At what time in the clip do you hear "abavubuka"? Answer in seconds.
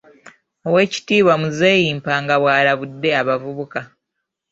3.21-3.79